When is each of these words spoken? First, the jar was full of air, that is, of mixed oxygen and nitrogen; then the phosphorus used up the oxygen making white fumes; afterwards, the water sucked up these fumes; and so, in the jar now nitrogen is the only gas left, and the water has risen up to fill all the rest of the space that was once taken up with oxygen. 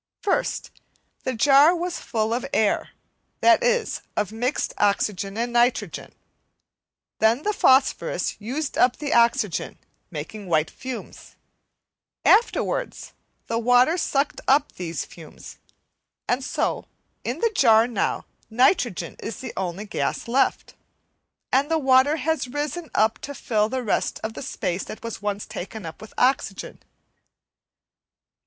First, 0.23 0.71
the 1.25 1.35
jar 1.35 1.75
was 1.75 1.99
full 1.99 2.33
of 2.33 2.43
air, 2.53 2.89
that 3.41 3.61
is, 3.61 4.01
of 4.17 4.31
mixed 4.31 4.73
oxygen 4.79 5.37
and 5.37 5.53
nitrogen; 5.53 6.11
then 7.19 7.43
the 7.43 7.53
phosphorus 7.53 8.35
used 8.41 8.79
up 8.79 8.97
the 8.97 9.13
oxygen 9.13 9.77
making 10.09 10.47
white 10.47 10.71
fumes; 10.71 11.35
afterwards, 12.25 13.13
the 13.45 13.59
water 13.59 13.95
sucked 13.95 14.41
up 14.47 14.71
these 14.71 15.05
fumes; 15.05 15.59
and 16.27 16.43
so, 16.43 16.87
in 17.23 17.37
the 17.37 17.51
jar 17.53 17.85
now 17.85 18.25
nitrogen 18.49 19.15
is 19.19 19.39
the 19.39 19.53
only 19.55 19.85
gas 19.85 20.27
left, 20.27 20.73
and 21.51 21.69
the 21.69 21.77
water 21.77 22.15
has 22.15 22.47
risen 22.47 22.89
up 22.95 23.19
to 23.19 23.35
fill 23.35 23.61
all 23.65 23.69
the 23.69 23.83
rest 23.83 24.19
of 24.23 24.33
the 24.33 24.41
space 24.41 24.83
that 24.83 25.03
was 25.03 25.21
once 25.21 25.45
taken 25.45 25.85
up 25.85 26.01
with 26.01 26.11
oxygen. 26.17 26.81